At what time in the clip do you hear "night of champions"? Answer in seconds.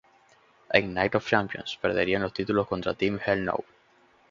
0.95-1.77